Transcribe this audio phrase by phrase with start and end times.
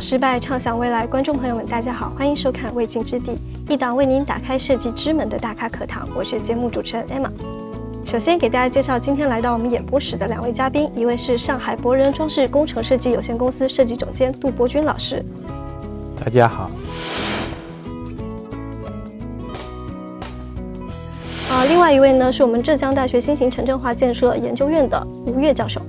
[0.00, 1.06] 失败，畅想未来。
[1.06, 3.32] 观众朋友们，大家好，欢迎收看《未尽之地》，
[3.72, 6.08] 一档为您打开设计之门的大咖课堂。
[6.16, 7.28] 我是节目主持人 Emma。
[8.06, 15.24] 首先给大家介绍今天来到我们演播室的两位嘉宾，一位是上海博仁装饰工程设计有限公司设计总监杜伯军老师。
[16.16, 16.70] 大家好。
[21.50, 25.80] 啊，另外一位呢是我们浙江大学新型城镇化建设研究院的吴越教授。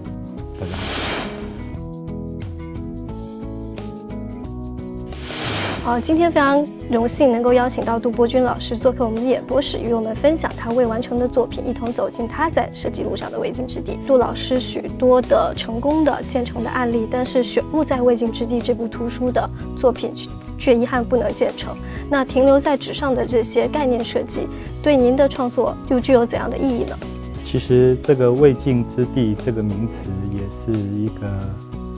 [5.90, 13.98] 好，今天非常荣幸能够邀请到杜伯军老师做客我们的演播室，与我们分享他未完成的作品，一同走进他在设计路上的未尽之地。
[14.06, 19.50] 杜老师许多的成功的建成的案例，但是选入在《未尽之地》这部图书的
[19.80, 20.14] 作品
[20.60, 21.76] 却遗憾不能建成。
[22.08, 24.42] 那停留在纸上的这些概念设计，
[24.84, 26.96] 对您的创作又具有怎样的意义呢？
[27.44, 30.04] 其实这个“未尽之地”这个名词
[30.36, 31.28] 也是一个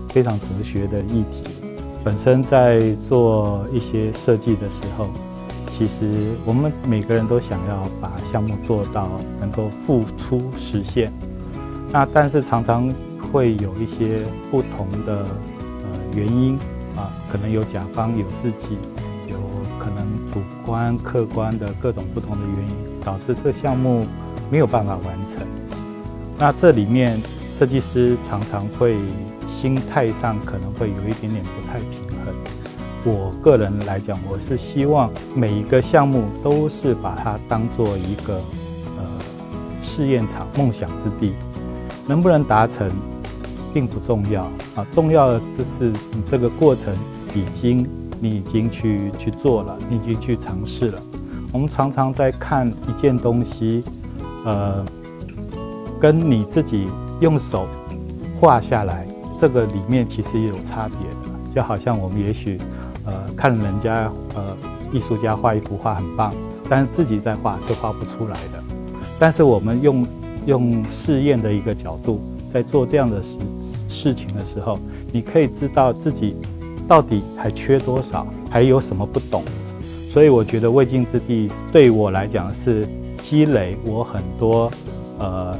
[0.07, 1.44] 非常哲学的议题。
[2.03, 5.07] 本身在做一些设计的时候，
[5.67, 6.05] 其实
[6.45, 9.07] 我们每个人都想要把项目做到
[9.39, 11.11] 能够付出实现。
[11.91, 12.91] 那但是常常
[13.31, 16.57] 会有一些不同的呃原因
[16.95, 18.77] 啊，可能有甲方有自己，
[19.29, 19.38] 有
[19.77, 24.05] 可能主观客观的各种不同的原因，导致这个项目
[24.49, 25.45] 没有办法完成。
[26.38, 27.22] 那这里面
[27.61, 28.97] 设计师常常会。
[29.47, 32.33] 心态上可能会有一点点不太平衡。
[33.03, 38.35] 我个人来讲，我是希望每一个项目都是把它当做一个
[38.97, 39.03] 呃
[39.83, 41.33] 试验场、梦想之地。
[42.07, 42.89] 能不能达成
[43.73, 44.43] 并不重要
[44.75, 46.95] 啊，重要的就是你这个过程
[47.35, 47.87] 已经
[48.19, 50.99] 你已经去去做了，你已经去尝试了。
[51.51, 53.83] 我们常常在看一件东西，
[54.45, 54.83] 呃，
[56.00, 56.88] 跟你自己
[57.21, 57.65] 用手
[58.39, 59.07] 画下来。
[59.37, 62.59] 这个里面其实也有差别的，就好像我们也许，
[63.07, 64.55] 呃，看人家呃
[64.93, 66.31] 艺术家画一幅画很棒，
[66.69, 68.63] 但是自己在画是画不出来的。
[69.17, 70.05] 但是我们用
[70.45, 72.21] 用试验的一个角度，
[72.53, 73.39] 在做这样的事
[73.88, 74.77] 事情的时候，
[75.11, 76.35] 你可以知道自己
[76.88, 79.43] 到底还缺多少，还有什么不懂。
[80.11, 82.88] 所以我觉得未尽之地对我来讲是
[83.19, 84.71] 积累我很多
[85.17, 85.57] 呃。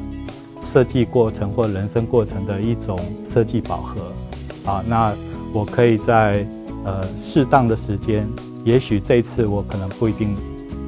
[0.72, 5.14] 设计过程或人生过程的一种设计饱和，啊，那
[5.52, 6.48] 我可以在
[6.86, 8.26] 呃适当的时间，
[8.64, 10.34] 也许这次我可能不一定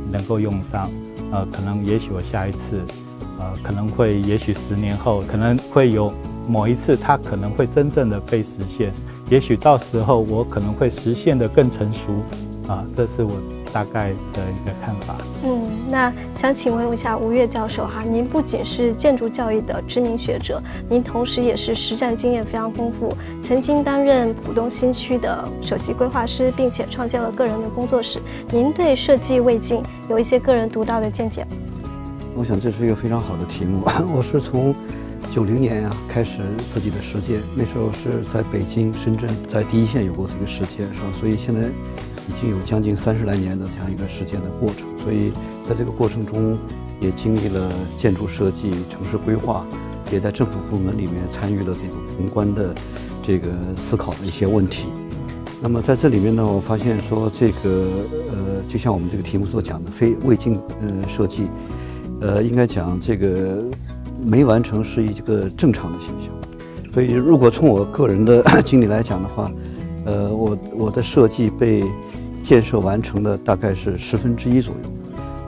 [0.10, 0.90] 能够用上，
[1.32, 2.80] 呃，可能也许我下一次，
[3.38, 6.14] 呃，可能会也许十年后可能会有
[6.48, 8.94] 某一次它可能会真正的被实现，
[9.30, 12.14] 也许到时候我可能会实现的更成熟，
[12.70, 13.34] 啊，这是我。
[13.74, 15.16] 大概的一个看法。
[15.44, 15.63] 嗯，
[15.94, 20.60] 那想请问一下吴越教授哈，您不仅是建筑教育的知名学者，
[20.90, 28.18] 您同时也是实战经验非常丰富，曾经担任浦东新区的首席规划师，并且创建了个人的工作室。
[28.52, 31.46] 您对设计未尽有一些个人独到的见解？
[32.36, 33.84] 我想这是一个非常好的题目。
[34.18, 34.74] 我是从
[35.30, 36.42] 九零年啊开始
[36.74, 41.06] 自己的实践，那时候是在北京、深圳，在第一线有过这个实践，是吧？
[41.20, 41.70] 所以现在。
[42.30, 45.32] 已经有将近三十来年的这样一个实践的过程，所以
[45.68, 46.58] 在这个过程中，
[47.00, 49.66] 也经历了建筑设计、城市规划，
[50.12, 52.74] 也在政府部门里面参与了这种宏观的
[53.22, 54.88] 这个思考的一些问题。
[55.62, 57.88] 那么在这里面呢，我发现说这个
[58.32, 61.48] 呃，就像我们这个题目所讲的，非未尽呃设计，
[62.20, 63.64] 呃，应该讲这个
[64.22, 66.30] 没完成是一个正常的现象。
[66.94, 69.50] 所以如果从我个人的 经历来讲的话，
[70.06, 71.84] 呃，我我的设计被
[72.42, 74.80] 建设完成的大概是十分之一左右，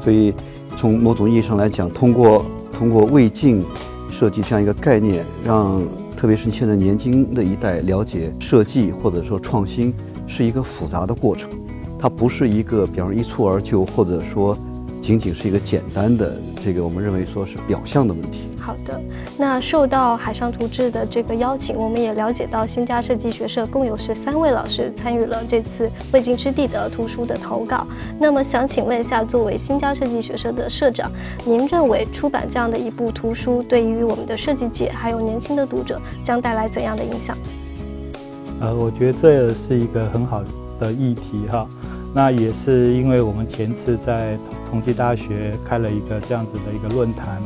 [0.03, 0.33] 所以
[0.77, 3.63] 从某种意义上来讲，通过通过未尽
[4.09, 5.81] 设计这样一个概念，让
[6.16, 9.93] 特别是现在年轻的一代了解设计或者说创新
[10.25, 11.49] 是一个复杂的过程，
[11.99, 14.57] 它不是一个比方说一蹴而就，或者说
[15.02, 18.47] 仅仅是一个简单的这个我们认为说是表象的问题。
[18.66, 19.00] 好的，
[19.38, 27.85] 那受到海上图志的这个邀请，我们也了解到新家设计学社共有十三位老师参与了这次未尽之地的图书的投稿。
[28.20, 31.12] 那么想请问一下，作为新家设计学社的社长，
[31.46, 37.38] 您认为出版这样的一部图书，对于我们的设计界还有年轻的读者将带来怎样的影响？
[38.62, 40.44] 呃，我觉得这是一个很好
[40.79, 41.67] 的议题哈。
[42.16, 44.40] 那也是因为我们前次在
[44.72, 47.40] 同济大学开了一个这样子的一个论坛。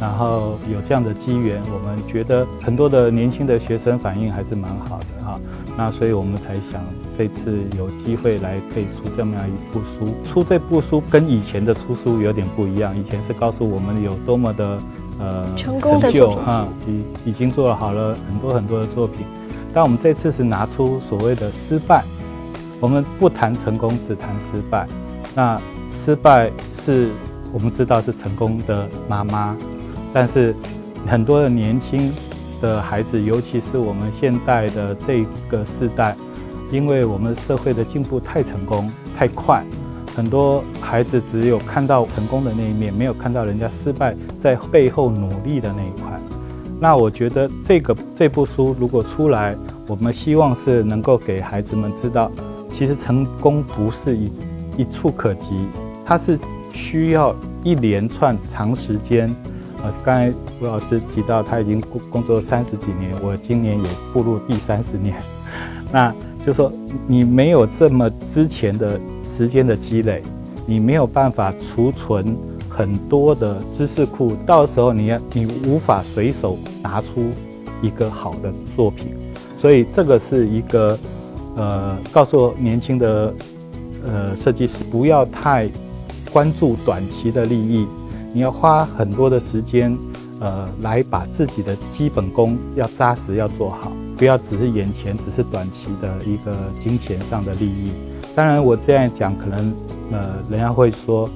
[0.00, 5.38] 然后有这样的机缘，我们觉得很多的年轻的学生反应还是蛮好的哈。
[5.76, 6.82] 那所以我们才想
[7.16, 10.14] 这次有机会来可以出这么样一部书。
[10.24, 14.78] 出这部书跟以前的出书有点不一样，以前是告诉我们有多么的
[15.18, 15.78] 呃成
[16.10, 19.26] 就哈，已已经做了好了很多很多的作品。
[19.72, 22.02] 但我们这次是拿出所谓的失败，
[22.80, 24.86] 我们不谈成功，只谈失败。
[25.34, 25.60] 那
[25.92, 27.10] 失败是
[27.52, 29.56] 我们知道是成功的妈妈，
[30.12, 30.54] 但是
[31.06, 32.12] 很多的年轻
[32.60, 36.16] 的孩子，尤其是我们现代的这个世代，
[36.70, 39.64] 因为我们社会的进步太成功太快，
[40.14, 46.18] 很多孩子只有看到成功的那一面，没有看到人家失败在背后努力的那一块。
[46.80, 52.30] 那我觉得这个这部书如果出来，我们希望是能够给孩子们知道，
[52.70, 54.32] 其实成功不是一
[54.78, 55.54] 一触可及，
[56.04, 56.38] 它是
[56.72, 59.34] 需要一连串长时间。
[59.82, 65.16] 呃，刚才吴老师提到他已经工工作三十几年，我今年也步入第三十年，
[65.92, 66.72] 那就说
[67.06, 70.22] 你没有这么之前的时间的积累，
[70.66, 72.36] 你没有办法储存。
[72.72, 77.30] 很多的知识库，到时候你要你无法随手拿出
[77.82, 79.08] 一个好的作品，
[79.58, 80.98] 所以这个是一个
[81.56, 83.34] 呃，告诉年轻的
[84.06, 85.68] 呃设计师不要太
[86.32, 87.86] 关注短期的利益，
[88.32, 89.96] 你要花很多的时间
[90.40, 97.90] 呃来把自己的基本功要扎实要做好，不要只是眼前只是短期的一个金钱上的利益。
[98.34, 99.74] 当然我这样讲可能
[100.12, 101.28] 呃人家会说。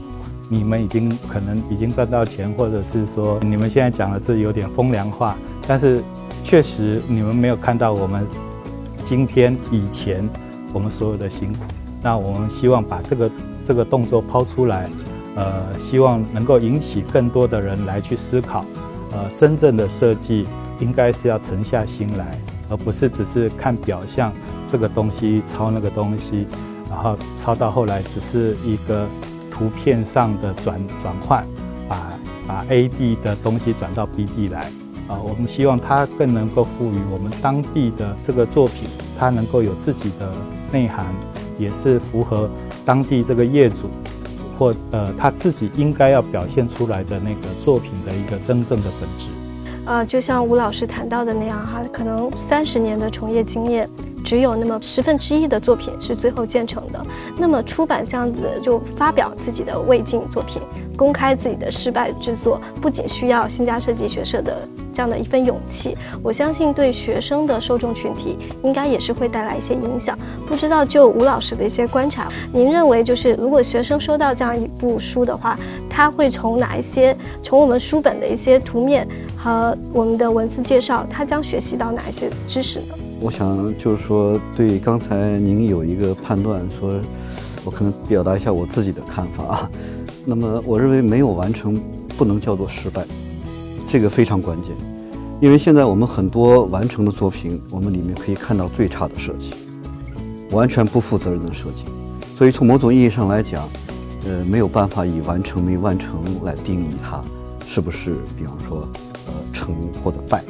[0.50, 5.34] 你们已经可能已经赚到钱，或者是说你们现在讲的这有点风凉话，
[5.66, 6.02] 但是
[6.44, 8.26] 确实你们没有看到我们
[9.04, 10.28] 今天以前
[10.74, 11.60] 我们所有的辛苦。
[12.02, 13.30] 那我们希望把这个
[13.64, 14.86] 这个动作抛出来，
[15.36, 18.64] 呃，希望能够引起更多的人来去思考，
[19.12, 20.46] 呃，真正的设计
[20.80, 22.38] 应该是要沉下心来，
[22.68, 24.32] 而不是只是看表象，
[24.66, 26.46] 这个东西抄那个东西，
[26.88, 29.06] 然后抄到后来只是一个。
[29.56, 31.46] 图片上的转转换，
[31.88, 32.10] 把
[32.44, 34.62] 把 A D 的东西转到 B D 来
[35.06, 40.32] 啊，我们希望它更能够赋予我们当地的这个作品，它能够有自己的
[40.72, 41.06] 内涵，
[41.56, 42.50] 也是符合
[42.84, 43.88] 当地这个业主
[44.58, 49.28] 或呃他自己应该要表现出来的那个作品的一个真正的本质。
[49.86, 53.88] 呃，就像吴老师谈到的那样哈，可能三十年的从业经验。
[54.24, 57.00] 只有那么十分之一的作品是最后建成的。
[57.36, 60.62] 那么出版这样子就发表自己的未尽作品，
[60.96, 70.16] 公开自己的失败之作，不仅需要新加设计学社的这样的一份勇气，我相信对学生的受众群体应该也是会带来一些影响。
[70.46, 75.58] 不知道就吴老师的一些观察，您认为就是如果学生收到这样一部书的话，
[75.90, 79.06] 他会从哪一些从我们书本的一些图面
[79.36, 82.94] 和我们的文字介绍，他将学习到哪一些知识呢？
[83.24, 87.00] 我想就是说，对刚才您有一个判断，说
[87.64, 89.70] 我可能表达一下我自己的看法啊。
[90.26, 91.80] 那么，我认为没有完成
[92.18, 93.02] 不能叫做失败，
[93.88, 94.72] 这个非常关键。
[95.40, 99.54] 因为现在我们很多完成的作品，我们里面可以看到最差的设计，
[100.50, 101.86] 完全不负责任的设计。
[102.36, 103.66] 所以从某种意义上来讲，
[104.26, 107.24] 呃，没有办法以完成没完成来定义它
[107.66, 108.86] 是不是，比方说，
[109.28, 109.74] 呃，成
[110.04, 110.44] 或者败，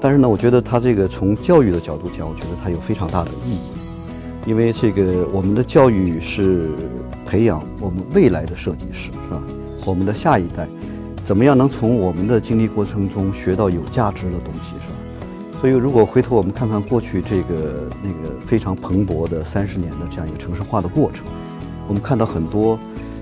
[0.00, 3.58] 但是呢，我觉得他这个从教育的角度讲，我觉得它有非常大的意义，
[4.46, 6.70] 因为这个我们的教育是
[7.26, 9.42] 培养我们未来的设计师，是吧？
[9.84, 10.68] 我们的下一代
[11.24, 14.94] 怎么样能从我们的经历过程中学到有价值的东西，是吧？
[15.60, 21.24] 所以，如果回头我们看看过去这个那个非常蓬勃的三十年的这样一个城市化的过程，
[21.88, 22.78] 我们看到很多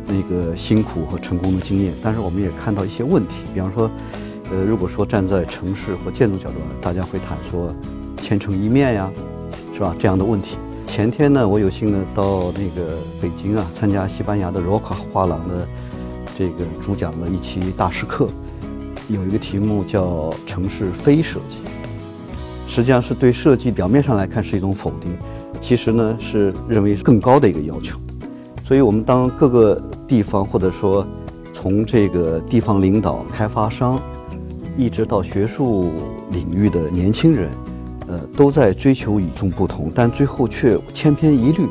[0.06, 3.90] 那个辛苦和成功的经验，但是我们也看到一些问题，比方说。
[4.52, 7.68] 呃，如果说站在城市或建筑角度，大家会谈说
[8.22, 9.10] 千城一面呀，
[9.74, 9.94] 是吧？
[9.98, 10.56] 这样的问题。
[10.86, 15.66] 前天呢，我有幸呢到那个北京啊，参加西班牙的罗卡画廊的
[16.38, 18.28] 这个主讲的一期大师课，
[19.08, 21.58] 有一个题目叫“城市非设计”，
[22.68, 25.10] 实际上是对设计表面上来看是一种否定，
[25.60, 27.98] 其实呢是认为更高的一个要求。
[28.64, 31.04] 所以，我们当各个地方或者说
[31.52, 34.00] 从这个地方领导、开发商。
[34.76, 35.90] 一直到学术
[36.30, 37.48] 领域的年轻人，
[38.08, 41.66] 呃，都在追求与众不同，但最后却千篇一律，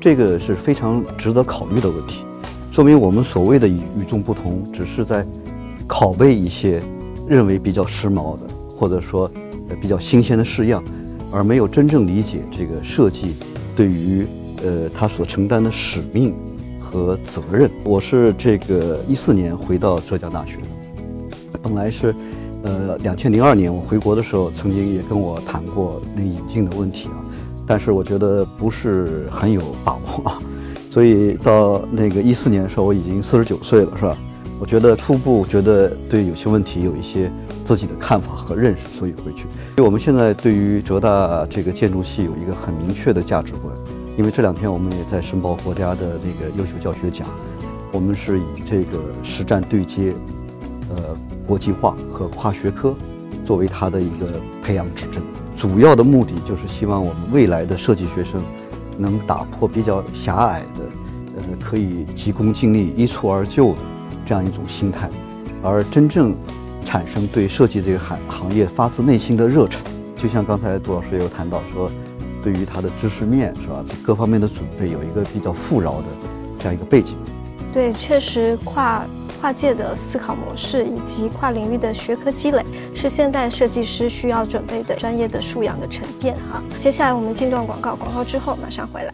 [0.00, 2.24] 这个是非常值得考虑的问题。
[2.70, 5.24] 说明我们所谓的与与众不同，只是在
[5.88, 6.82] 拷贝一些
[7.28, 8.42] 认为比较时髦的，
[8.76, 9.30] 或者说
[9.80, 10.82] 比较新鲜的式样，
[11.32, 13.36] 而没有真正理解这个设计
[13.76, 14.26] 对于
[14.62, 16.34] 呃他所承担的使命
[16.80, 17.70] 和责任。
[17.84, 20.58] 我是这个一四年回到浙江大学，
[21.62, 22.14] 本来是。
[22.66, 27.20] 呃，两千零二年我回国的时候，曾经也跟我谈过那引进的问题啊，
[27.66, 30.38] 但是我觉得不是很有把握啊，
[30.90, 34.16] 所以到那个一四年的时候，我已经四十九岁了，是吧？
[34.58, 37.30] 我觉得初步觉得对有些问题有一些
[37.66, 39.42] 自己的看法和认识，所以回去。
[39.76, 43.74] 因为我们现在对于浙大这个建筑系有一个很明确的价值观，
[44.16, 47.28] 因为这两天我们也在申报国家的那个优秀教学奖，
[47.92, 50.14] 我们是以这个实战对接，
[50.88, 51.14] 呃，
[51.46, 52.94] 国际化和跨学科
[53.44, 54.26] 作为它的一个
[54.62, 55.22] 培养指针。
[55.56, 58.42] 主要的目的就是希望我们未来的设计学生
[58.98, 60.82] 能打破比较狭隘的，
[61.36, 63.78] 呃，可以急功近利、一蹴而就的。
[64.26, 65.10] 这样一种心态，
[65.62, 66.34] 而真正
[66.82, 69.82] 产生对设计这个行行业发自内心的热忱，
[70.16, 71.90] 就像刚才杜老师也有谈到说，
[72.42, 76.06] 对于他的知识面是吧，各方面的准备有一个比较富饶的
[76.58, 77.18] 这样一个背景。
[77.70, 79.04] 对，确实跨
[79.44, 82.64] 跨界的思考模式以及跨领域的学科积累，
[82.96, 86.62] 是现代设计师需要准备的专业的素养的沉淀哈。
[86.80, 89.12] 接下来我们进段广告，广告之后马上回来。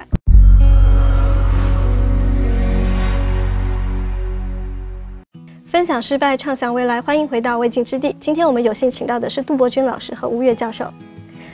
[5.66, 7.02] 分享失败，畅想未来。
[7.02, 8.14] 欢迎回到未尽之地。
[8.20, 10.86] 今天我们有幸请到的是杜伯君老师和吴越教授。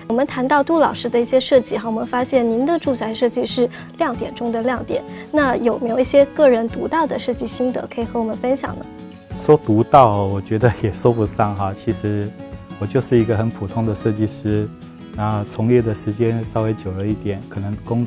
[0.09, 5.03] 我们谈到杜老师的一些设计哈，我们发现您的住宅设计是亮点中的亮点。
[5.33, 8.87] 那有没有一些个人独到的设计心得可以和我们分享呢？
[9.35, 11.75] 说独到，我觉得也说不上哈。
[11.75, 12.31] 其实
[12.79, 14.69] 我就是一个很普通的设计师，
[15.17, 18.07] 那从业的时间稍微久了一点，可能工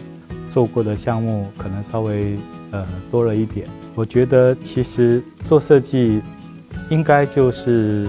[0.50, 2.38] 做过的项目可能稍微
[2.72, 3.68] 呃多了一点。
[3.94, 6.22] 我觉得其实做设计，
[6.90, 8.08] 应该就是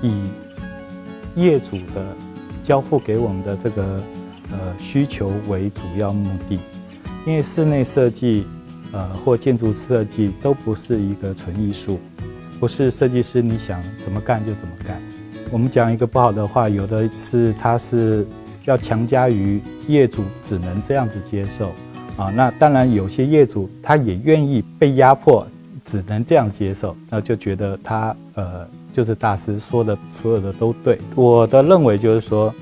[0.00, 0.22] 以
[1.36, 2.16] 业主的
[2.62, 4.02] 交付给我们的这个
[4.52, 6.58] 呃需求为主要目的，
[7.26, 8.44] 因为室内设计
[8.92, 11.98] 呃或建筑设计都不是一个纯艺术，
[12.58, 15.00] 不是设计师你想怎么干就怎么干。
[15.50, 18.26] 我们讲一个不好的话，有的是他是
[18.64, 21.72] 要强加于业主只能这样子接受。
[22.16, 25.46] 啊，那当然有些业主他也愿意被压迫，
[25.84, 30.98] 只能这样接受，那就觉得他呃就是大师说的所有的都对。
[31.14, 32.54] 我的认为就是说，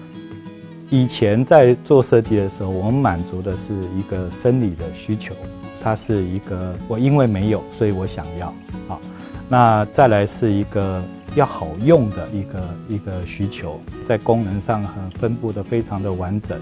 [0.91, 5.35] 以前在做设计的时候，我们满足的是一个生理的需求，
[5.83, 8.55] 它是一个我因为没有，所以我想要。
[8.87, 9.01] 好，
[9.49, 11.03] 那再来是一个
[11.35, 16.59] 要好用的一个一个需求，在功能上很分布的非常的完整。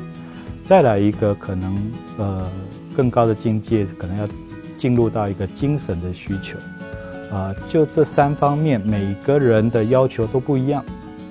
[0.65, 2.51] 再来一个可能呃。
[2.97, 4.27] 更高的境界可能要
[4.75, 6.57] 进入到一个精神的需求，
[7.31, 10.85] 啊，就这三方面，每个人的要求都不一样，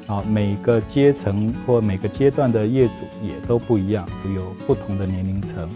[0.07, 2.93] 啊，每个阶层或每个阶段的业主
[3.25, 5.67] 也都不一样，有不同的年龄层，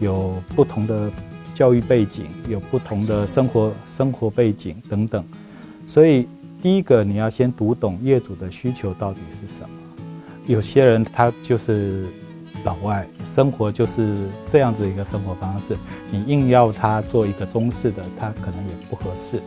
[0.00, 1.10] 有不同的
[1.54, 5.24] 教育背景，有不同的生活生活背景等等，
[5.86, 6.28] 所以
[6.62, 9.68] 第一个你要先读懂业主的需求到底是什么，
[10.46, 12.06] 有些人他就是。
[12.62, 14.16] 老外生活就是
[14.50, 15.76] 这样子一个生活方式，
[16.10, 19.38] 你硬要他做一个中式的，他可能也不合适。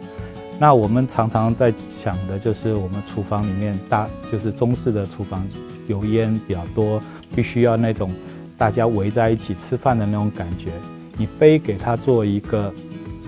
[0.60, 5.46] 那我们常常在想的就是，我们厨房里面大就是中式的厨房，
[5.88, 7.00] 油烟比较多，
[7.36, 8.12] 必须要那种
[8.58, 10.72] 大家围在一起吃饭的那种感觉。
[11.16, 12.74] 你非给他做一个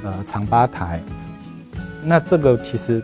[0.04, 1.02] 呃长吧台，
[2.04, 3.04] 那这个其实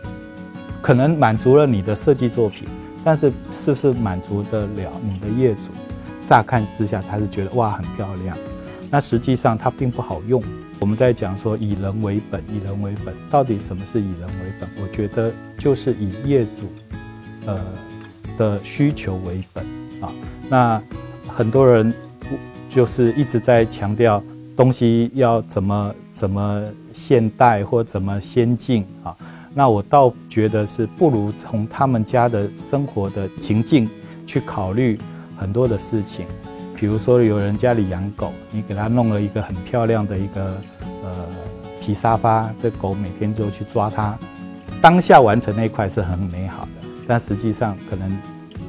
[0.82, 2.66] 可能满足了你的设计作品，
[3.04, 5.70] 但是是不是满足得了你的业主？
[6.26, 8.36] 乍看之下，他是觉得哇很漂亮，
[8.90, 10.42] 那实际上它并不好用。
[10.78, 14.68] 我们在讲说以人为本，以人为本，到底什么是以人为本？
[14.82, 16.70] 我觉得就是以业主，
[17.46, 17.60] 呃
[18.38, 19.64] 的需求为本
[20.00, 20.12] 啊。
[20.48, 20.82] 那
[21.28, 21.92] 很多人
[22.68, 24.22] 就是一直在强调
[24.56, 29.16] 东西要怎么怎么现代或怎么先进啊。
[29.54, 33.88] 那我倒觉得是不如从他们家的生活的情境
[34.26, 34.98] 去考虑。
[35.38, 36.24] 很多的事情，
[36.76, 40.44] 比如说有人家里养狗，你给他弄了一个很漂亮的一个
[41.02, 41.26] 呃
[41.80, 44.16] 皮沙发，这狗每天就去抓它，
[44.82, 48.14] 当下完成那一块是很美好的，但实际上可能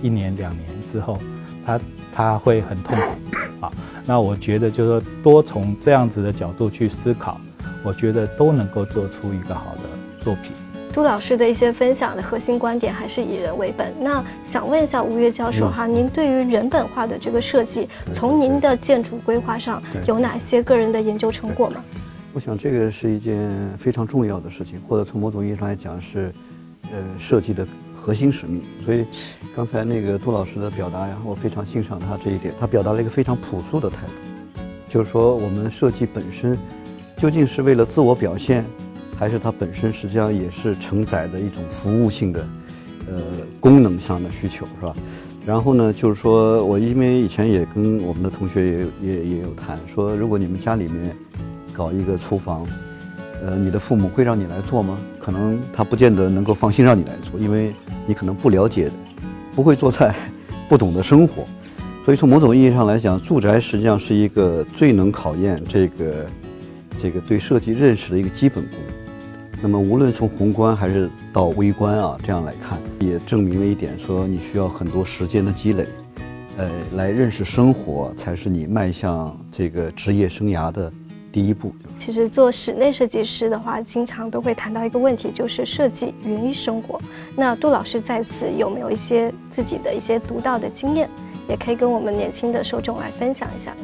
[0.02, 1.18] 一年两年之后，
[1.66, 1.80] 它
[2.14, 3.72] 它会很痛苦啊。
[4.06, 7.42] 那我觉得就是说多从这样子的角度去思考，
[7.84, 10.54] 我觉得都能够做出一个好的作品。
[10.98, 13.94] 杜老师的一些分享的核心观点还是以人为本。
[14.00, 21.86] 那想问一下吴越教授哈，您对于人本化的这个设计，从您的建筑规划上有哪些个人的研究成果吗？
[22.34, 26.34] 我想这个是一件非常重要的事情，或者从某种意义上来讲是，
[26.92, 27.64] 呃，设计的
[27.96, 28.64] 核心使命。
[28.84, 29.06] 所以
[29.56, 36.58] 刚才那个杜老师的表达呀，我非常欣赏他这一点，他表达了一个非常朴素的态度，就是说我们设计本身
[37.18, 38.66] 究竟是为了自我表现。
[39.18, 42.48] 还是它本身实际上也是承载的一种服务性的，
[43.10, 43.22] 呃，
[43.60, 44.96] 功能上的需求，是吧？
[45.46, 48.66] 然后呢，就是说我因为以前也跟我们的同学
[49.02, 51.16] 也也也有谈，说如果你们家里面
[51.74, 52.66] 搞一个厨房，
[53.42, 54.98] 呃，你的父母会让你来做吗？
[55.20, 57.74] 可能他不见得能够放心让你来做，因为
[58.06, 58.92] 你可能不了解，
[59.56, 60.14] 不会做菜，
[60.70, 61.44] 不懂得生活。
[62.06, 66.26] 所以从某种意义上来讲，住宅实际上是一个最能考验这个
[66.98, 68.78] 这个对设计认识的一个基本功。
[69.60, 75.86] 那么无论从宏观还是到微观啊，这样来看，也证明了一点，说你需要很多时间的积累，
[76.58, 80.94] 呃，来认识生活，才是你迈向这个职业生涯的
[81.32, 81.74] 第一步。
[81.98, 87.02] 其实做室内设计师的话，经常都会谈到一个问题，就是设计源于生活。
[87.36, 91.10] 那杜老师在此有没有一些自己的一些独到的经验，
[91.50, 93.76] 也可以跟我们年轻的受众来分享一下？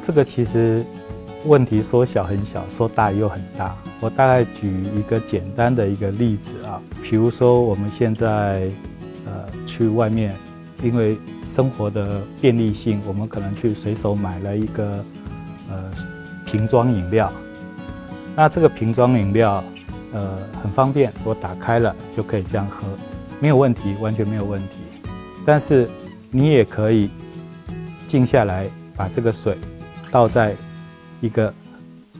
[0.00, 0.84] 这个其实
[1.46, 3.74] 问题说小很小，说大又很大。
[4.00, 8.68] 我大概举一个简单的一个例子啊，比如说我们现在
[9.24, 9.32] 呃
[9.64, 10.34] 去外面，
[10.82, 15.04] 因为生活的便利性，我们可能去随手买了一个
[15.70, 15.84] 呃
[16.44, 17.32] 瓶装饮料。
[18.34, 19.62] 那这个瓶装饮料，
[20.12, 22.86] 呃，很方便，我打开了就可以这样喝，
[23.40, 24.80] 没有问题，完全没有问题。
[25.44, 25.88] 但是
[26.30, 27.08] 你也可以
[28.06, 29.56] 静下来，把这个水
[30.10, 30.54] 倒在
[31.26, 31.52] 一个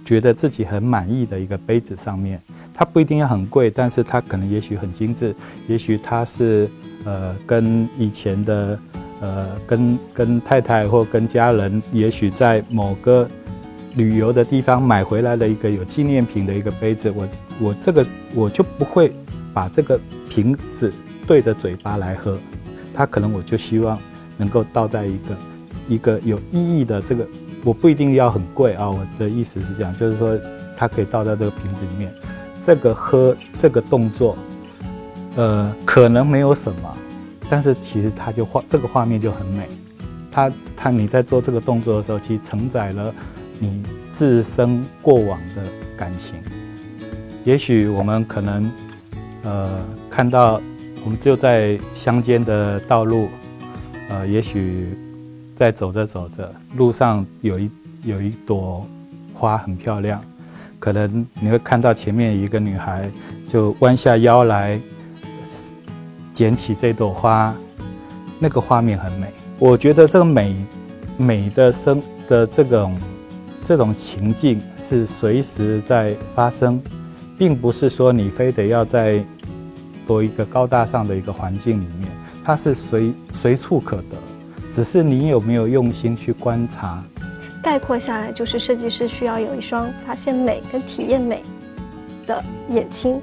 [0.05, 2.43] 觉得自己很满意的一个杯子上面。
[2.75, 5.35] 它不一定要很贵，但是它可能也许很精致，
[5.67, 6.69] 也许它是
[7.05, 8.79] 呃跟以前的
[9.21, 13.27] 呃跟跟太太或跟家人，也许在某个。
[13.97, 17.27] 旅游的地方买回来的一个有纪念品的一个杯子，我
[17.59, 19.11] 我这个我就不会
[19.55, 19.99] 把这个
[20.29, 20.93] 瓶子
[21.27, 22.39] 对着嘴巴来喝，
[22.93, 23.99] 它可能我就希望
[24.37, 25.37] 能够倒在一个
[25.89, 27.27] 一个有意义的这个，
[27.67, 30.39] 我不一定要很贵啊，我的意思是这样，就是说
[30.77, 32.15] 它可以倒在这个瓶子里面，
[32.63, 34.39] 这个喝这个动作，
[35.35, 36.97] 呃，可能没有什么，
[37.51, 39.67] 但是其实它就画这个画面就很美，
[40.31, 43.13] 它它你在做这个动作的时候，其实承载了。
[43.59, 45.63] 你自身过往的
[45.97, 46.35] 感情，
[47.43, 48.71] 也许我们可能，
[49.45, 50.61] 呃，看到
[51.03, 53.31] 我们就在乡间的道路，
[54.11, 54.89] 呃，也许
[55.57, 57.71] 在走着走着，路上有一
[58.05, 58.87] 有一朵
[59.35, 60.23] 花很漂亮，
[60.79, 63.11] 可能你会看到前面一个女孩
[63.49, 64.79] 就弯下腰来
[66.33, 67.53] 捡起这朵花，
[68.39, 69.27] 那个画面很美。
[69.59, 70.55] 我觉得这个美
[71.17, 72.97] 美的生的这种。
[73.69, 76.81] 这种情境是随时在发生，
[77.37, 79.21] 并不是说你非得要在
[80.07, 82.09] 多一个高大上的一个环境里面，
[82.45, 84.17] 它是随随处可得，
[84.77, 87.03] 只是你有没有用心去观察。
[87.63, 91.41] 概括下来，就是设计师需要有一双发现美跟体验美
[92.27, 93.19] 的眼睛。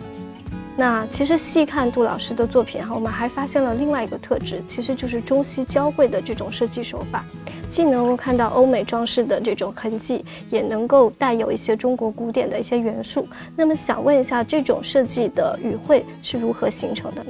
[0.75, 7.23] 那其实细看杜老师的作品哈，我们还发现了另外一个特质，其实就是中西交汇的这种设计手法。
[7.69, 13.27] 既能够看到欧美装饰的这种痕迹，也能够带有一些中国古典的一些元素。
[13.55, 17.23] 那么想问一下，这种设计的语汇是如何形成的？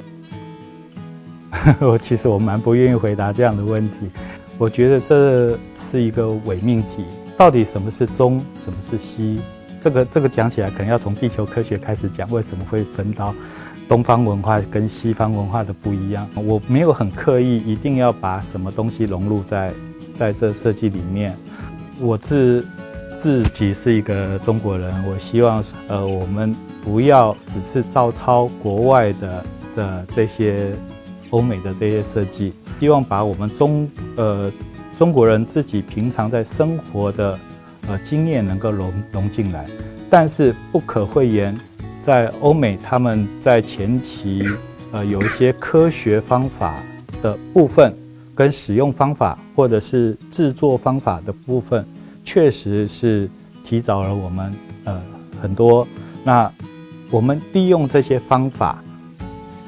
[1.79, 4.09] 我其实我蛮不愿意回答这样的问题。
[4.57, 7.05] 我觉得这是一个伪命题。
[7.37, 9.39] 到底什么是中，什么是西？
[9.81, 13.33] 这个这个讲起来可能要从地球科学开始讲，为什么会分到
[13.87, 16.27] 东方文化跟西方文化的不一样？
[16.35, 19.73] 我没有很刻意一定要把什么东西融入在。
[20.13, 21.35] 在这设计里面，
[21.99, 22.63] 我自
[23.19, 29.45] 自己是一个中国人，我希望呃，我们不要只是照抄国外的
[29.75, 30.69] 的这些
[31.33, 34.51] 欧美的这些设计，希望把我们中呃
[34.97, 37.39] 中国人自己平常在生活的
[37.87, 39.67] 呃经验能够融融进来，
[40.09, 41.59] 但是不可讳言，
[42.03, 44.47] 在欧美他们在前期
[44.91, 46.75] 呃有一些科学方法
[47.21, 47.93] 的部分。
[48.35, 51.85] 跟使用方法或者是制作方法的部分，
[52.23, 53.29] 确实是
[53.63, 54.51] 提早了我们
[54.85, 54.99] 呃
[55.39, 55.87] 很多。
[56.23, 56.51] 那
[57.11, 58.83] 我们利用这些方法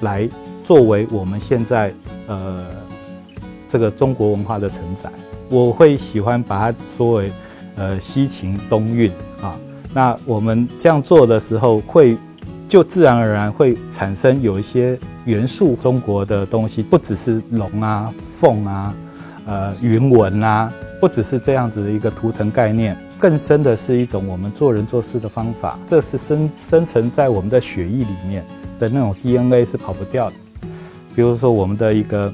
[0.01, 0.27] 来
[0.65, 1.93] 作为我们现在
[2.27, 2.65] 呃
[3.69, 5.09] 这个中国文化的承载。
[5.47, 7.31] 我会喜欢把它说为
[7.75, 9.55] 呃西秦东运啊。
[9.93, 12.17] 那我们这样做的时候，会
[12.67, 18.11] 就自然而然会产生有一些元素中国的东西，不只是龙啊。
[18.39, 18.93] 凤啊，
[19.45, 28.43] 呃，云纹啊，不只是这样子的一个图腾概念，更深的是一种我们做人做事的方法，这是深深层在我们的血液里面
[28.79, 30.35] 的那种 DNA 是跑不掉的。
[31.15, 32.31] 比如说我们的一个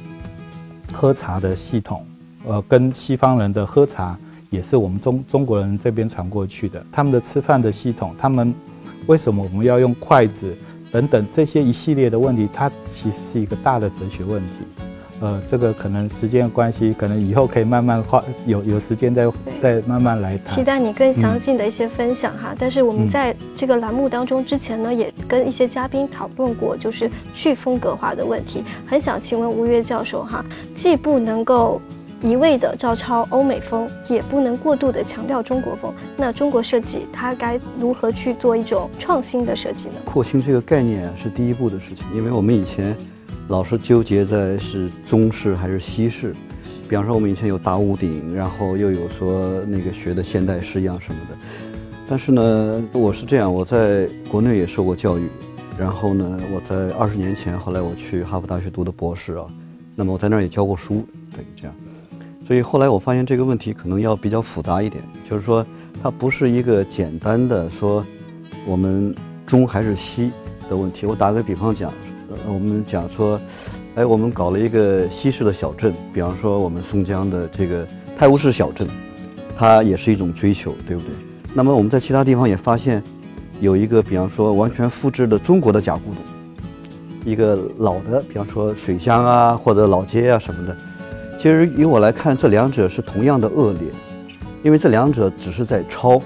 [0.92, 2.04] 喝茶的系统，
[2.46, 4.18] 呃，跟西方人的喝茶
[4.50, 6.84] 也是我们中中国人这边传过去的。
[6.92, 8.54] 他们的吃饭的系统，他们
[9.06, 10.58] 为什么我们要用筷子
[10.92, 14.91] 等等这些一系列的问题，它其实是一个大的哲学问题。
[15.22, 20.56] 呃，这个可能时间关系，可能以后可以慢慢花有有时间再再慢慢来谈。
[20.56, 22.56] 期待你更详尽的一些分享哈。
[22.58, 28.64] 但是我们在这个栏目当中之前呢，也跟一些嘉宾讨论过，就是去风格化的问题。
[28.86, 30.44] 很想请问吴越教授哈，
[30.76, 31.82] 既不能够。
[32.24, 35.92] 一味的照抄欧美风，也不能过度的强调中国风。
[36.16, 39.96] 那中国设计它该如何去做一种创新的设计呢？
[40.06, 42.96] 扩新这个概念是第一步的事情，因为我们以前
[43.52, 46.34] 老是纠结在是中式还是西式。
[46.88, 51.36] 比方说，我们以前有大屋顶，然后又有说那个学的现代式样什么的。
[52.08, 55.28] 但是呢，我是这样，我在国内也受过教育，
[55.78, 59.46] 然后呢，我在二十年前，后来我去哈佛大学读的博士啊，
[59.98, 61.76] 那么我在那儿也教过书，对，这样。
[62.48, 65.66] 所以后来我发现这个问题可能要比较复杂一点，就是说
[66.02, 68.06] 它不是一个简单的说
[68.66, 69.14] 我们
[69.46, 70.32] 中还是西
[70.70, 71.06] 的问题。
[71.06, 71.92] 我打个比方讲，
[72.48, 73.40] 我们讲说，
[73.96, 77.86] 哎，我们搞了一个西式的小镇，比方说我们松江的这个
[78.18, 78.88] 泰晤士小镇，
[79.56, 81.12] 它也是一种追求，对不对？
[81.54, 83.04] 那么我们在其他地方也发现
[83.60, 90.76] 有一个，比方说完全复制的中国的假古董，一个老的，比方说水乡啊或者老街啊什么的。
[91.38, 93.82] 其实以我来看，这两者是同样的恶劣，
[94.64, 96.22] 因为这两者只是在抄。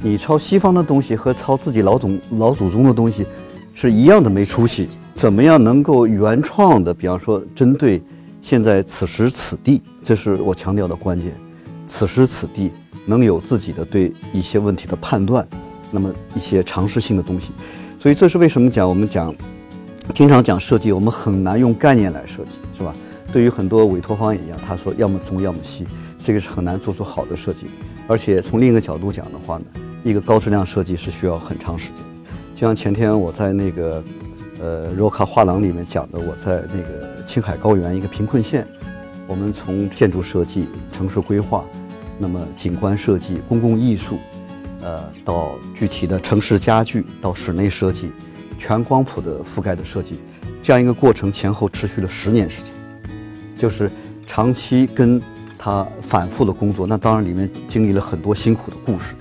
[0.00, 3.26] 你抄西方的东西和抄自己老祖老祖宗的东西
[3.74, 4.88] 是一样的没出息。
[5.18, 8.00] 怎么样能够原创的，比方说针对
[8.40, 11.34] 现在此时此地，这是我强调的关键。
[11.88, 12.70] 此时此地
[13.04, 15.44] 能有自己的对一些问题的判断，
[15.90, 17.50] 那么一些常识性的东西。
[17.98, 19.34] 所以这是为什么讲我们讲
[20.14, 22.94] 经常讲设计，我们很难用概念来设计，是吧？
[23.32, 25.84] 对于很多委托方也一样，他说要么中要么西，
[26.22, 27.66] 这个是很难做出好的设计。
[28.06, 29.64] 而且从另一个角度讲的话呢，
[30.04, 32.04] 一个高质量设计是需要很长时间。
[32.54, 34.00] 就像前天我在那个
[34.60, 38.66] 呃柔卡画廊里面讲的，我在那个青海高原一个贫困县，
[39.26, 41.64] 我们从建筑设计、城市规划，
[42.18, 44.18] 那么景观设计、公共艺术，
[44.80, 48.10] 呃，到具体的城市家具，到室内设计，
[48.58, 50.18] 全光谱的覆盖的设计，
[50.62, 52.72] 这样一个过程前后持续了十年时间。
[53.56, 53.90] 就是
[54.26, 55.20] 长期跟
[55.58, 59.14] 他反复的工作，那当然里面经历了很多辛苦的故事，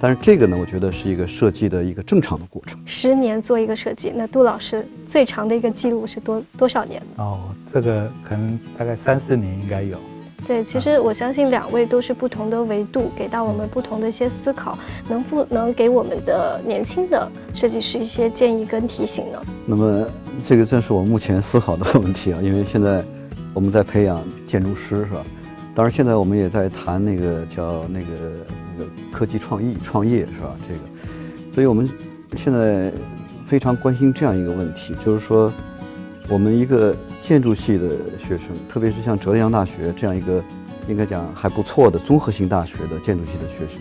[0.00, 2.78] 但是这个呢，我觉得是一个设计的一个正常的过程。
[2.84, 7.02] 十年做一个设计，那杜老师最长的一个记录是多多少年？
[7.16, 9.98] 哦，这个可能大概三四年应该有。
[10.46, 14.78] 对，其实我相信两位都是不同的维度，给到我们不同的一些思考，
[15.08, 19.42] 能不能给我们的年轻的设计师一些建议跟提醒呢？
[19.66, 20.06] 那么
[20.44, 23.04] 这个正是我目前思考的问题啊，因为现在。
[23.54, 25.24] 我们在培养建筑师是吧？
[25.74, 28.06] 当然，现在我们也在谈那个叫那个
[28.76, 30.56] 那个科技创意创业是吧？
[30.68, 30.80] 这个，
[31.54, 31.88] 所以我们
[32.36, 32.92] 现在
[33.46, 35.52] 非常关心这样一个问题，就是说，
[36.28, 40.42] 我们一个建筑系的学生，特别是像浙江大学这样一个
[40.88, 43.80] 应该讲还不错的综合性大学的建筑系的学生，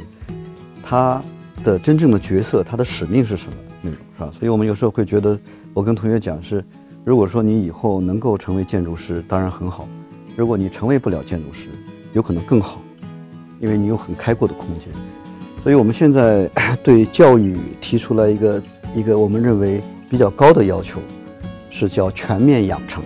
[0.83, 1.21] 他
[1.63, 3.57] 的真正的角色，他的使命是什么？
[3.81, 4.31] 那种是吧？
[4.31, 5.37] 所以我们有时候会觉得，
[5.73, 6.63] 我跟同学讲是。
[7.03, 9.87] 如果说你以后能够成为建筑师，当然很好；
[10.35, 11.69] 如果你成为不了建筑师，
[12.13, 12.81] 有可能更好，
[13.59, 14.89] 因为你有很开阔的空间。
[15.63, 16.49] 所以我们现在
[16.83, 18.63] 对教育提出来一个
[18.95, 20.99] 一个我们认为比较高的要求，
[21.69, 23.03] 是叫全面养成。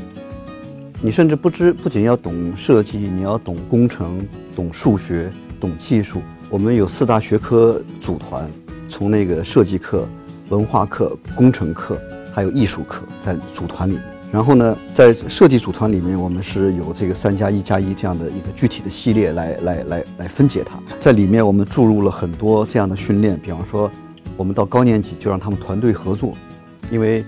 [1.01, 6.21] 你甚至不知不仅要懂设计，你要懂工程、懂数学、懂技术。
[6.49, 8.49] 我们有四大学科组团，
[8.87, 10.07] 从那个设计课、
[10.49, 11.99] 文化课、工程课。
[12.31, 20.79] 还有艺术课在组团里面，然后呢，在设计组团里面，我们是有这个三加一加一这样的一个具体的系列来来来来分解它。
[20.99, 23.89] 在里面，我们注入了很多这样的训练，比方说，
[24.37, 26.33] 我们到高年级就让他们团队合作，
[26.91, 27.25] 因为，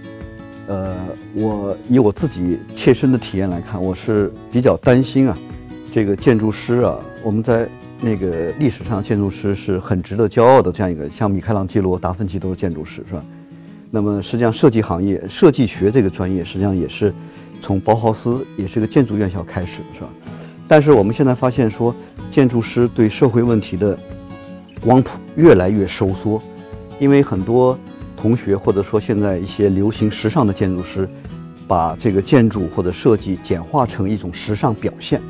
[0.68, 0.96] 呃，
[1.34, 5.36] 我以我自己切身的体验来看，我是比较担心啊，
[5.92, 7.68] 这个建筑师啊，我们在
[8.00, 13.26] 那个历史上，建筑师是很值得骄傲的这样一个，像米开朗基罗、达芬奇都是建筑师，是吧？
[13.94, 17.14] 那么实际上，设计行业、设计学这个专业，实际上也是
[17.60, 20.08] 从包豪斯，也是个建筑院校开始，是吧？
[20.66, 21.94] 但是我们现在发现说，
[22.30, 23.98] 建筑师对社会问题的
[24.80, 26.42] 光谱越来越收缩，
[27.00, 27.78] 因为很多
[28.16, 31.06] 同学或者说现在一些流行时尚的建筑师，
[31.68, 35.22] 把这个建筑或者设计简化成一种时尚表现。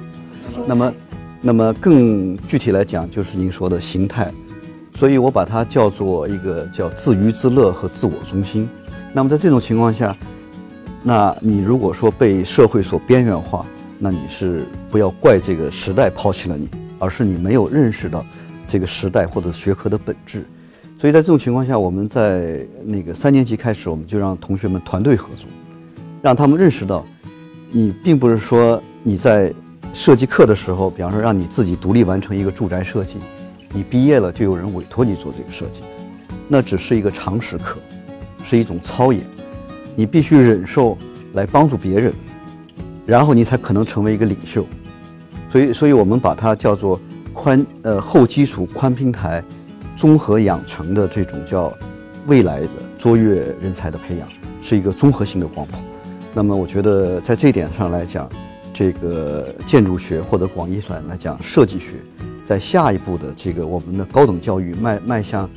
[0.68, 0.94] 那么，
[1.42, 4.32] 那么更具体来讲，就是您说的形态。
[4.96, 8.70] 所以我把它叫做一个叫自娱自乐和自我中心。
[9.14, 10.16] 那么在这种情况下，
[11.04, 13.66] 那你如果说被社会所边缘化，
[13.98, 18.26] 那你是不要怪这个时代抛弃了你，而是你没有认识到
[18.68, 20.46] 这个时代或者学科的本质。
[21.00, 25.50] 所以在这种情况下，我们在那个三年级开始，我们就让同学们团队合作，
[26.22, 27.04] 让他们认识到
[27.72, 29.52] 你并不是说你在
[29.94, 33.18] 设计课的时候，比方说让你自己独立完成一个住宅设计，
[33.74, 35.82] 你毕业了就有人委托你做这个设计，
[36.48, 37.80] 那只是一个常识课，
[38.44, 39.24] 是一种操演，
[39.96, 40.98] 你必须忍受
[41.34, 42.14] 来帮助别人，
[43.06, 44.66] 然后你才可能成为一个领袖。
[45.50, 47.00] 所以，所以我们把它叫做
[47.34, 49.44] 宽呃后基础宽平台
[49.96, 51.72] 综合养成的这种叫
[52.28, 54.28] 未来的卓越人才的培养，
[54.62, 55.78] 是一个综合性的光谱。
[56.34, 58.30] 那么，我觉得在这点上来讲，
[58.74, 61.96] 这个建筑学或者广义上来讲设计学，
[62.52, 65.50] 在下一步的这个我们的高等教育迈迈向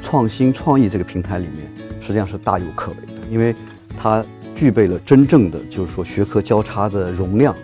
[0.00, 3.54] 创新创意这个平台里面，实际上是大有可为的，因为
[3.98, 4.24] 它
[4.54, 7.54] 具备了真正的就是说学科交叉的容量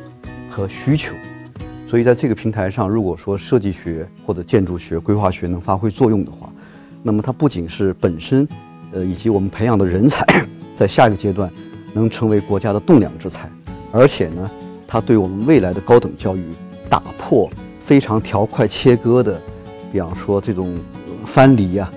[0.51, 1.15] 和需求。
[1.89, 6.53] 所以，在这个平台上，如果说设计学或者建筑学、规划学能发挥作用的话，
[7.03, 8.47] 那么它不仅是本身，
[8.93, 10.23] 呃，以及我们培养的人才，
[10.77, 11.51] 在下一个阶段
[11.95, 13.51] 能成为国家的栋梁之才，
[13.91, 14.51] 而且呢，
[14.87, 16.45] 它对我们未来的高等教育
[16.91, 17.51] 打破
[17.87, 19.41] 非常条块切割的，
[19.93, 20.77] 比方说这种
[21.25, 21.89] 藩篱呀。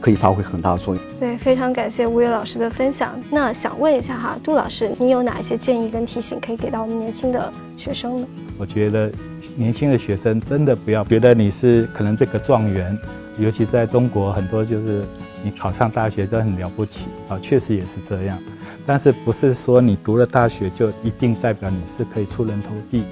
[0.00, 1.04] 可以发挥很大的作用。
[1.18, 3.18] 对，非常感谢吴越老师的分享。
[3.32, 8.26] 那想问一下哈，杜老师，你有哪一些建议跟提醒可以给到我们年轻的学生呢？
[8.56, 9.10] 我觉得
[9.56, 12.96] 年轻的学生真的不要觉得你是可能这个状元，
[13.40, 15.04] 尤其在中国很多就是
[15.42, 18.38] 你考上大学都很了不起啊，确实也是这样。
[18.86, 23.02] 但是不是说你读了大学就一定代表你是可以出人头地？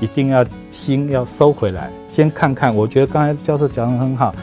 [0.00, 2.74] 一定要心要收回来，先看看。
[2.74, 4.34] 我觉得刚才教授讲的很好。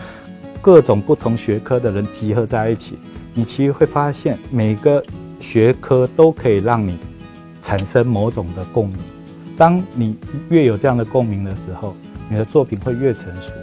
[0.61, 2.97] 各种不同学科的人集合在一起，
[3.35, 5.03] 你其实会发现每个
[5.39, 6.97] 学科都可以让你
[7.61, 8.97] 产生某种的共鸣。
[9.55, 10.17] 当你
[10.49, 11.95] 越有这样的共鸣的时候，
[12.27, 13.53] 你的作品会越成熟，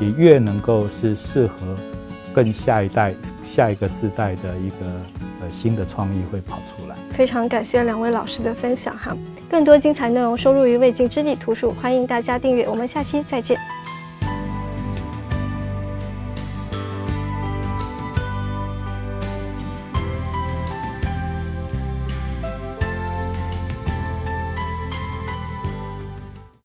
[0.00, 1.74] 也越能够是适合
[2.36, 4.86] 更下一代、下一个世代的一个
[5.40, 6.94] 呃新的创意会跑出来。
[7.12, 9.16] 非常感谢两位老师的分享哈，
[9.48, 12.68] 更多精彩内容收录于未尽之地图书，欢迎大家订阅。
[12.68, 13.58] 我们下期再见。